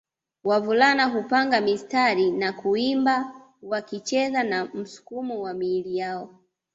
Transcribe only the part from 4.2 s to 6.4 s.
na msukumo wa miili yao